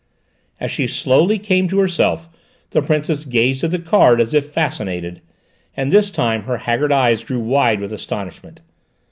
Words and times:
As 0.59 0.71
she 0.71 0.87
slowly 0.87 1.37
came 1.37 1.67
to 1.67 1.77
herself 1.77 2.27
the 2.71 2.81
Princess 2.81 3.23
gazed 3.23 3.63
at 3.63 3.69
the 3.69 3.77
card 3.77 4.19
as 4.19 4.33
if 4.33 4.49
fascinated, 4.49 5.21
and 5.77 5.91
this 5.91 6.09
time 6.09 6.45
her 6.45 6.57
haggard 6.57 6.91
eyes 6.91 7.23
grew 7.23 7.39
wide 7.39 7.79
with 7.79 7.93
astonishment. 7.93 8.61